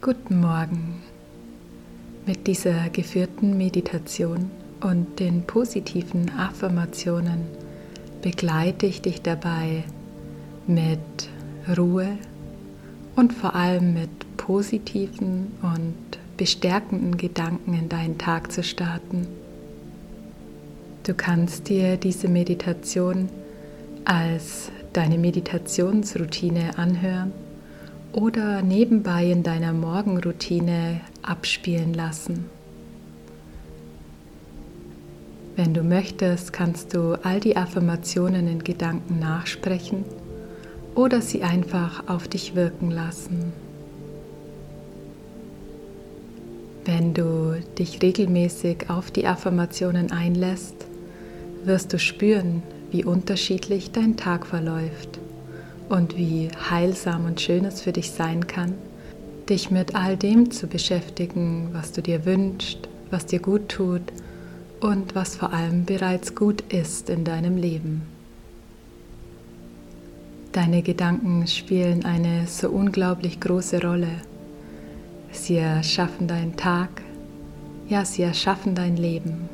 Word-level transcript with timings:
Guten 0.00 0.40
Morgen. 0.40 1.02
Mit 2.24 2.46
dieser 2.46 2.88
geführten 2.88 3.58
Meditation 3.58 4.48
und 4.80 5.18
den 5.18 5.42
positiven 5.42 6.30
Affirmationen 6.38 7.40
begleite 8.22 8.86
ich 8.86 9.02
dich 9.02 9.22
dabei 9.22 9.82
mit 10.68 11.00
Ruhe 11.76 12.16
und 13.16 13.32
vor 13.32 13.56
allem 13.56 13.92
mit 13.92 14.36
positiven 14.36 15.50
und 15.62 15.96
bestärkenden 16.36 17.16
Gedanken 17.16 17.74
in 17.74 17.88
deinen 17.88 18.18
Tag 18.18 18.52
zu 18.52 18.62
starten. 18.62 19.26
Du 21.02 21.12
kannst 21.12 21.68
dir 21.68 21.96
diese 21.96 22.28
Meditation 22.28 23.28
als 24.04 24.70
deine 24.92 25.18
Meditationsroutine 25.18 26.78
anhören 26.78 27.32
oder 28.12 28.62
nebenbei 28.62 29.30
in 29.30 29.42
deiner 29.42 29.72
Morgenroutine 29.72 31.00
abspielen 31.22 31.94
lassen. 31.94 32.46
Wenn 35.56 35.74
du 35.74 35.82
möchtest, 35.82 36.52
kannst 36.52 36.94
du 36.94 37.14
all 37.22 37.40
die 37.40 37.56
Affirmationen 37.56 38.46
in 38.46 38.62
Gedanken 38.62 39.18
nachsprechen 39.18 40.04
oder 40.94 41.20
sie 41.20 41.42
einfach 41.42 42.08
auf 42.08 42.28
dich 42.28 42.54
wirken 42.54 42.90
lassen. 42.90 43.52
Wenn 46.84 47.12
du 47.12 47.60
dich 47.78 48.00
regelmäßig 48.00 48.88
auf 48.88 49.10
die 49.10 49.26
Affirmationen 49.26 50.12
einlässt, 50.12 50.86
wirst 51.64 51.92
du 51.92 51.98
spüren, 51.98 52.62
wie 52.90 53.04
unterschiedlich 53.04 53.90
dein 53.90 54.16
Tag 54.16 54.46
verläuft 54.46 55.18
und 55.88 56.16
wie 56.16 56.48
heilsam 56.70 57.24
und 57.24 57.40
schön 57.40 57.64
es 57.64 57.80
für 57.80 57.92
dich 57.92 58.10
sein 58.10 58.46
kann, 58.46 58.74
dich 59.48 59.70
mit 59.70 59.94
all 59.94 60.16
dem 60.16 60.50
zu 60.50 60.66
beschäftigen, 60.66 61.70
was 61.72 61.92
du 61.92 62.02
dir 62.02 62.26
wünschst, 62.26 62.88
was 63.10 63.26
dir 63.26 63.40
gut 63.40 63.68
tut 63.68 64.02
und 64.80 65.14
was 65.14 65.36
vor 65.36 65.52
allem 65.52 65.84
bereits 65.84 66.34
gut 66.34 66.62
ist 66.72 67.08
in 67.08 67.24
deinem 67.24 67.56
Leben. 67.56 68.02
Deine 70.52 70.82
Gedanken 70.82 71.46
spielen 71.46 72.04
eine 72.04 72.46
so 72.46 72.68
unglaublich 72.68 73.40
große 73.40 73.82
Rolle. 73.82 74.10
Sie 75.30 75.56
erschaffen 75.56 76.26
deinen 76.26 76.56
Tag, 76.56 77.02
ja, 77.88 78.04
sie 78.04 78.22
erschaffen 78.22 78.74
dein 78.74 78.96
Leben. 78.96 79.48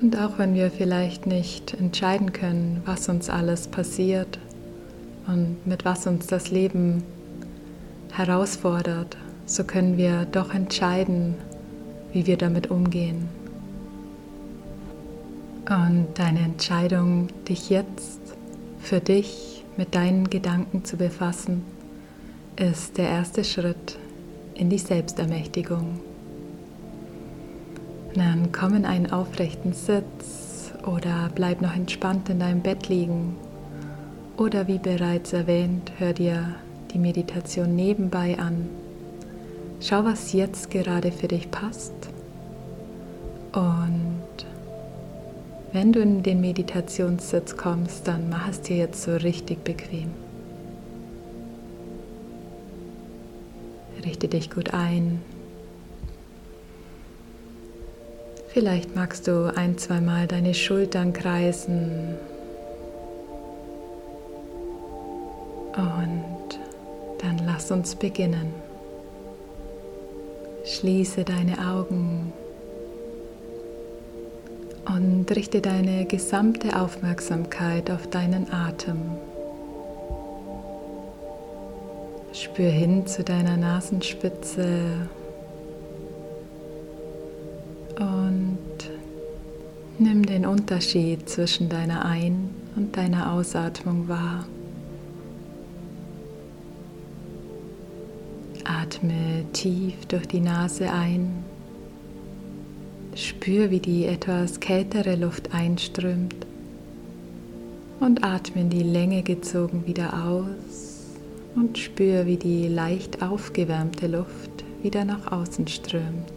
Und 0.00 0.18
auch 0.18 0.38
wenn 0.38 0.54
wir 0.54 0.70
vielleicht 0.70 1.26
nicht 1.26 1.74
entscheiden 1.74 2.32
können, 2.32 2.82
was 2.84 3.08
uns 3.08 3.30
alles 3.30 3.68
passiert 3.68 4.38
und 5.26 5.66
mit 5.66 5.84
was 5.84 6.06
uns 6.06 6.26
das 6.26 6.50
Leben 6.50 7.02
herausfordert, 8.12 9.16
so 9.44 9.64
können 9.64 9.96
wir 9.96 10.24
doch 10.24 10.54
entscheiden, 10.54 11.34
wie 12.12 12.26
wir 12.26 12.36
damit 12.36 12.70
umgehen. 12.70 13.28
Und 15.68 16.06
deine 16.14 16.40
Entscheidung, 16.40 17.28
dich 17.48 17.70
jetzt 17.70 18.20
für 18.78 19.00
dich 19.00 19.64
mit 19.76 19.94
deinen 19.94 20.30
Gedanken 20.30 20.84
zu 20.84 20.96
befassen, 20.96 21.62
ist 22.56 22.96
der 22.98 23.08
erste 23.08 23.44
Schritt 23.44 23.98
in 24.54 24.70
die 24.70 24.78
Selbstermächtigung. 24.78 26.00
Dann 28.14 28.50
komm 28.52 28.74
in 28.74 28.86
einen 28.86 29.10
aufrechten 29.10 29.74
Sitz 29.74 30.72
oder 30.86 31.28
bleib 31.34 31.60
noch 31.60 31.74
entspannt 31.74 32.30
in 32.30 32.38
deinem 32.38 32.62
Bett 32.62 32.88
liegen 32.88 33.36
oder 34.36 34.66
wie 34.66 34.78
bereits 34.78 35.32
erwähnt, 35.32 35.92
hör 35.98 36.12
dir 36.12 36.54
die 36.92 36.98
Meditation 36.98 37.74
nebenbei 37.74 38.38
an. 38.38 38.68
Schau, 39.80 40.04
was 40.04 40.32
jetzt 40.32 40.70
gerade 40.70 41.12
für 41.12 41.28
dich 41.28 41.50
passt. 41.50 41.94
Und 43.52 44.46
wenn 45.72 45.92
du 45.92 46.00
in 46.00 46.22
den 46.22 46.40
Meditationssitz 46.40 47.56
kommst, 47.56 48.08
dann 48.08 48.28
mach 48.28 48.48
es 48.48 48.60
dir 48.60 48.76
jetzt 48.76 49.02
so 49.02 49.14
richtig 49.14 49.64
bequem. 49.64 50.10
Richte 54.04 54.28
dich 54.28 54.50
gut 54.50 54.72
ein. 54.72 55.20
Vielleicht 58.48 58.94
magst 58.94 59.26
du 59.26 59.52
ein, 59.54 59.76
zweimal 59.76 60.26
deine 60.26 60.54
Schultern 60.54 61.12
kreisen 61.12 62.16
dann 67.66 67.70
lass 67.70 67.70
uns 67.70 67.96
beginnen. 67.96 68.52
Schließe 70.64 71.24
deine 71.24 71.58
Augen 71.58 72.32
und 74.86 75.26
richte 75.34 75.60
deine 75.60 76.04
gesamte 76.06 76.80
Aufmerksamkeit 76.80 77.90
auf 77.90 78.08
deinen 78.08 78.52
Atem. 78.52 78.98
Spür 82.32 82.70
hin 82.70 83.06
zu 83.06 83.24
deiner 83.24 83.56
Nasenspitze 83.56 85.08
und 87.98 88.58
nimm 89.98 90.26
den 90.26 90.44
Unterschied 90.46 91.28
zwischen 91.28 91.68
deiner 91.68 92.04
Ein- 92.04 92.50
und 92.76 92.96
deiner 92.96 93.32
Ausatmung 93.32 94.08
wahr. 94.08 94.44
Atme 98.86 99.44
tief 99.52 100.06
durch 100.06 100.28
die 100.28 100.38
Nase 100.38 100.92
ein. 100.92 101.42
Spür, 103.16 103.72
wie 103.72 103.80
die 103.80 104.04
etwas 104.04 104.60
kältere 104.60 105.16
Luft 105.16 105.52
einströmt. 105.52 106.36
Und 107.98 108.22
atme 108.22 108.60
in 108.60 108.70
die 108.70 108.84
Länge 108.84 109.24
gezogen 109.24 109.82
wieder 109.86 110.24
aus. 110.24 111.16
Und 111.56 111.78
spür, 111.78 112.26
wie 112.26 112.36
die 112.36 112.68
leicht 112.68 113.22
aufgewärmte 113.22 114.06
Luft 114.06 114.64
wieder 114.84 115.04
nach 115.04 115.32
außen 115.32 115.66
strömt. 115.66 116.30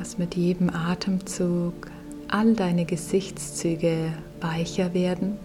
Lass 0.00 0.18
mit 0.18 0.34
jedem 0.34 0.68
Atemzug 0.70 1.91
all 2.32 2.54
deine 2.54 2.86
Gesichtszüge 2.86 4.14
weicher 4.40 4.94
werden. 4.94 5.36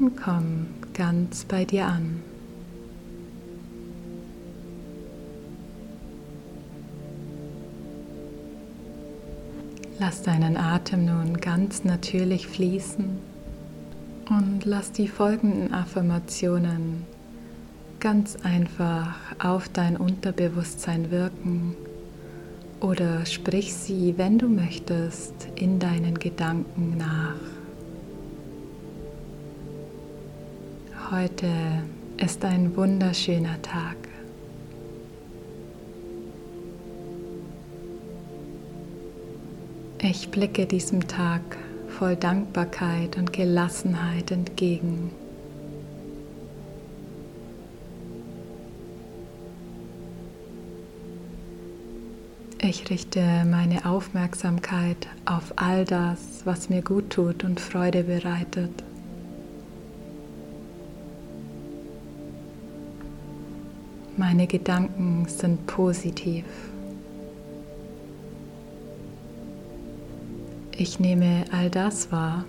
Und 0.00 0.16
komm 0.16 0.66
ganz 0.94 1.44
bei 1.44 1.64
dir 1.64 1.86
an. 1.86 2.22
Lass 10.00 10.22
deinen 10.22 10.56
Atem 10.56 11.04
nun 11.04 11.36
ganz 11.36 11.84
natürlich 11.84 12.48
fließen 12.48 13.18
und 14.30 14.64
lass 14.64 14.90
die 14.90 15.08
folgenden 15.08 15.72
Affirmationen 15.72 17.04
ganz 18.00 18.36
einfach 18.42 19.14
auf 19.38 19.68
dein 19.68 19.98
Unterbewusstsein 19.98 21.10
wirken 21.10 21.76
oder 22.80 23.26
sprich 23.26 23.74
sie, 23.74 24.14
wenn 24.16 24.38
du 24.38 24.48
möchtest, 24.48 25.34
in 25.54 25.78
deinen 25.78 26.18
Gedanken 26.18 26.96
nach. 26.96 27.34
Heute 31.10 31.50
ist 32.16 32.44
ein 32.44 32.74
wunderschöner 32.74 33.60
Tag. 33.60 33.96
Ich 39.98 40.30
blicke 40.30 40.64
diesem 40.64 41.06
Tag 41.06 41.42
voll 41.88 42.16
Dankbarkeit 42.16 43.18
und 43.18 43.34
Gelassenheit 43.34 44.30
entgegen. 44.30 45.10
Ich 52.62 52.90
richte 52.90 53.22
meine 53.46 53.86
Aufmerksamkeit 53.86 55.08
auf 55.24 55.54
all 55.56 55.86
das, 55.86 56.42
was 56.44 56.68
mir 56.68 56.82
gut 56.82 57.08
tut 57.08 57.42
und 57.42 57.58
Freude 57.58 58.04
bereitet. 58.04 58.70
Meine 64.18 64.46
Gedanken 64.46 65.24
sind 65.26 65.66
positiv. 65.66 66.44
Ich 70.72 71.00
nehme 71.00 71.44
all 71.52 71.70
das 71.70 72.12
wahr, 72.12 72.44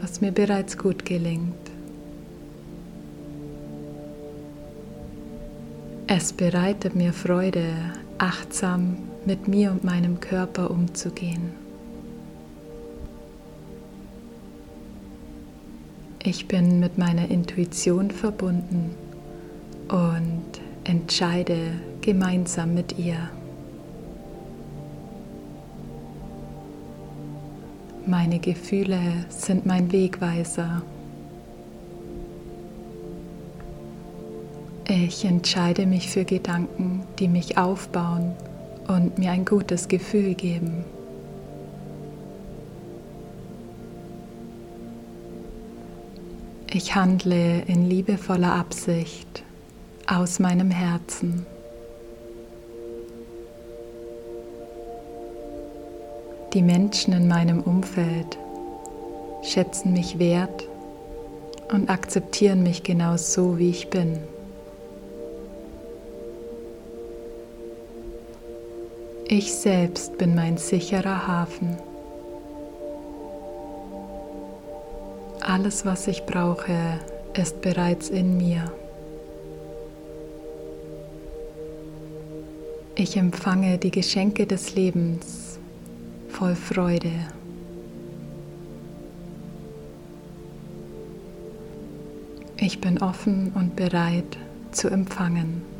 was 0.00 0.20
mir 0.20 0.30
bereits 0.30 0.78
gut 0.78 1.04
gelingt. 1.04 1.54
Es 6.06 6.32
bereitet 6.32 6.94
mir 6.94 7.12
Freude, 7.12 7.72
achtsam 8.18 8.98
mit 9.28 9.46
mir 9.46 9.70
und 9.70 9.84
meinem 9.84 10.20
Körper 10.20 10.70
umzugehen. 10.70 11.52
Ich 16.22 16.48
bin 16.48 16.80
mit 16.80 16.96
meiner 16.96 17.30
Intuition 17.30 18.10
verbunden 18.10 18.94
und 19.88 20.46
entscheide 20.84 21.58
gemeinsam 22.00 22.72
mit 22.72 22.98
ihr. 22.98 23.28
Meine 28.06 28.38
Gefühle 28.38 28.98
sind 29.28 29.66
mein 29.66 29.92
Wegweiser. 29.92 30.80
Ich 34.88 35.26
entscheide 35.26 35.84
mich 35.84 36.08
für 36.08 36.24
Gedanken, 36.24 37.02
die 37.18 37.28
mich 37.28 37.58
aufbauen 37.58 38.34
und 38.88 39.18
mir 39.18 39.30
ein 39.30 39.44
gutes 39.44 39.86
Gefühl 39.88 40.34
geben. 40.34 40.84
Ich 46.70 46.94
handle 46.94 47.62
in 47.62 47.88
liebevoller 47.88 48.52
Absicht 48.54 49.42
aus 50.06 50.38
meinem 50.38 50.70
Herzen. 50.70 51.46
Die 56.54 56.62
Menschen 56.62 57.12
in 57.12 57.28
meinem 57.28 57.60
Umfeld 57.60 58.38
schätzen 59.42 59.92
mich 59.92 60.18
wert 60.18 60.66
und 61.72 61.90
akzeptieren 61.90 62.62
mich 62.62 62.82
genau 62.82 63.16
so, 63.16 63.58
wie 63.58 63.70
ich 63.70 63.90
bin. 63.90 64.18
Ich 69.30 69.52
selbst 69.52 70.16
bin 70.16 70.34
mein 70.34 70.56
sicherer 70.56 71.26
Hafen. 71.26 71.76
Alles, 75.40 75.84
was 75.84 76.06
ich 76.06 76.24
brauche, 76.24 76.98
ist 77.34 77.60
bereits 77.60 78.08
in 78.08 78.38
mir. 78.38 78.72
Ich 82.94 83.18
empfange 83.18 83.76
die 83.76 83.90
Geschenke 83.90 84.46
des 84.46 84.74
Lebens 84.74 85.58
voll 86.30 86.54
Freude. 86.54 87.12
Ich 92.56 92.80
bin 92.80 93.02
offen 93.02 93.52
und 93.54 93.76
bereit 93.76 94.38
zu 94.72 94.88
empfangen. 94.88 95.77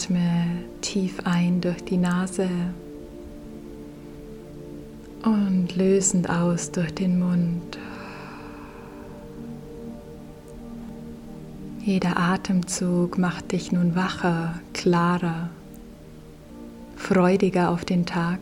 Atme 0.00 0.64
tief 0.80 1.20
ein 1.24 1.60
durch 1.60 1.84
die 1.84 1.98
Nase 1.98 2.48
und 5.22 5.76
lösend 5.76 6.30
aus 6.30 6.70
durch 6.72 6.94
den 6.94 7.18
Mund. 7.18 7.78
Jeder 11.84 12.16
Atemzug 12.16 13.18
macht 13.18 13.52
dich 13.52 13.72
nun 13.72 13.94
wacher, 13.94 14.54
klarer 14.72 15.50
freudiger 16.96 17.70
auf 17.70 17.84
den 17.84 18.06
Tag. 18.06 18.40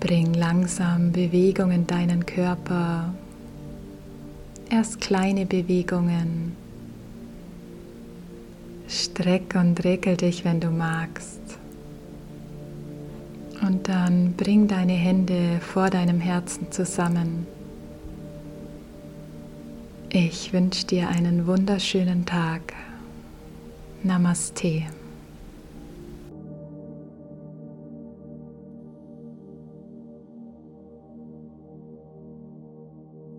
Bring 0.00 0.34
langsam 0.34 1.12
Bewegung 1.12 1.70
in 1.70 1.86
deinen 1.86 2.26
Körper. 2.26 3.14
Erst 4.70 5.00
kleine 5.00 5.46
Bewegungen. 5.46 6.63
Streck 8.88 9.54
und 9.54 9.84
regel 9.84 10.16
dich, 10.16 10.44
wenn 10.44 10.60
du 10.60 10.70
magst. 10.70 11.40
Und 13.62 13.88
dann 13.88 14.34
bring 14.36 14.68
deine 14.68 14.92
Hände 14.92 15.60
vor 15.60 15.88
deinem 15.90 16.20
Herzen 16.20 16.70
zusammen. 16.70 17.46
Ich 20.10 20.52
wünsche 20.52 20.86
dir 20.86 21.08
einen 21.08 21.46
wunderschönen 21.46 22.26
Tag. 22.26 22.74
Namaste. 24.02 24.84